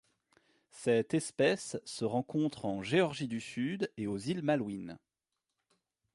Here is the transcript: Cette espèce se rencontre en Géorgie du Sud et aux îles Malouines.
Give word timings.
Cette 0.71 1.13
espèce 1.13 1.77
se 1.85 2.05
rencontre 2.05 2.65
en 2.65 2.81
Géorgie 2.81 3.27
du 3.27 3.39
Sud 3.39 3.91
et 3.97 4.07
aux 4.07 4.17
îles 4.17 4.41
Malouines. 4.41 4.97